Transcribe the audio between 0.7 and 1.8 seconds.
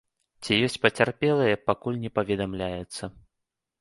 пацярпелыя,